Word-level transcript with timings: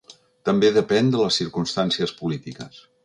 També 0.49 0.71
depèn 0.77 1.11
de 1.15 1.19
les 1.25 1.37
circumstàncies 1.41 2.15
polítiques. 2.23 2.81